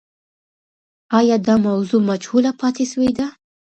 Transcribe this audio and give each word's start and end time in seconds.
آیا 1.19 1.37
دا 1.47 1.55
موضوع 1.67 2.01
مجهوله 2.09 2.51
پاتې 2.61 2.83
سوې 2.91 3.11
ده؟ 3.19 3.27